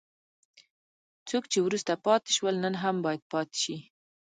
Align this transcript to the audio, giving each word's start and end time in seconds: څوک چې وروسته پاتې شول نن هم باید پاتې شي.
څوک 1.27 1.43
چې 1.51 1.59
وروسته 1.61 1.93
پاتې 2.05 2.31
شول 2.37 2.55
نن 2.63 2.75
هم 2.83 2.95
باید 3.05 3.21
پاتې 3.31 3.57
شي. 3.63 3.77